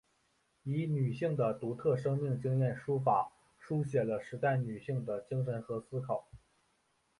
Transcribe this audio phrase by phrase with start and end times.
[0.63, 3.31] 以女性的独特生命经验书法
[3.63, 6.27] 抒写了时代女性的精神和思考。